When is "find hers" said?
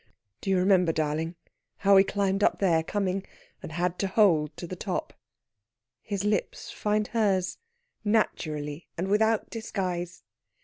6.71-7.59